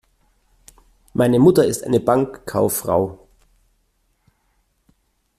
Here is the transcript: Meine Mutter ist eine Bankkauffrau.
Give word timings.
Meine 1.13 1.37
Mutter 1.37 1.63
ist 1.63 1.83
eine 1.83 1.99
Bankkauffrau. 1.99 3.19